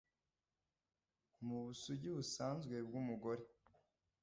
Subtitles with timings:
[1.45, 3.43] mubusugi busanzwe bwumugore